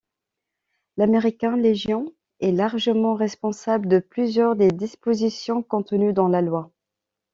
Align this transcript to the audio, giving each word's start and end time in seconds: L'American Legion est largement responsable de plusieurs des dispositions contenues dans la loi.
L'American 0.97 1.55
Legion 1.57 2.11
est 2.39 2.53
largement 2.53 3.13
responsable 3.13 3.87
de 3.87 3.99
plusieurs 3.99 4.55
des 4.55 4.69
dispositions 4.71 5.61
contenues 5.61 6.11
dans 6.11 6.27
la 6.27 6.41
loi. 6.41 6.71